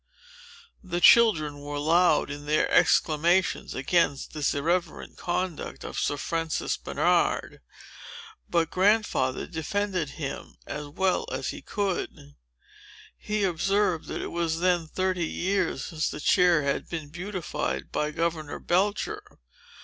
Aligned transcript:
The 0.83 0.99
children 0.99 1.59
were 1.59 1.77
loud 1.77 2.31
in 2.31 2.47
their 2.47 2.67
exclamations 2.71 3.75
against 3.75 4.33
this 4.33 4.55
irreverent 4.55 5.15
conduct 5.15 5.83
of 5.83 5.99
Sir 5.99 6.17
Francis 6.17 6.75
Bernard. 6.75 7.61
But 8.49 8.71
Grandfather 8.71 9.45
defended 9.45 10.17
him, 10.17 10.55
as 10.65 10.87
well 10.87 11.27
as 11.31 11.49
he 11.49 11.61
could. 11.61 12.33
He 13.15 13.43
observed, 13.43 14.07
that 14.07 14.23
it 14.23 14.31
was 14.31 14.59
then 14.59 14.87
thirty 14.87 15.27
years 15.27 15.85
since 15.85 16.09
the 16.09 16.19
chair 16.19 16.63
had 16.63 16.89
been 16.89 17.09
beautified 17.09 17.91
by 17.91 18.09
Governor 18.09 18.57
Belcher. 18.57 19.21